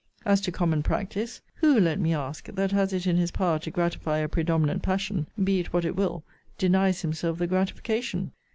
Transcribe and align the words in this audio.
As 0.25 0.41
to 0.41 0.51
common 0.51 0.81
practice 0.81 1.41
Who, 1.57 1.79
let 1.79 1.99
me 1.99 2.11
ask, 2.11 2.47
that 2.47 2.71
has 2.71 2.91
it 2.91 3.05
in 3.05 3.17
his 3.17 3.29
power 3.29 3.59
to 3.59 3.69
gratify 3.69 4.17
a 4.17 4.27
predominant 4.27 4.81
passion, 4.81 5.27
be 5.43 5.59
it 5.59 5.73
what 5.73 5.85
it 5.85 5.95
will, 5.95 6.23
denies 6.57 7.01
himself 7.03 7.37
the 7.37 7.45
gratification? 7.45 8.31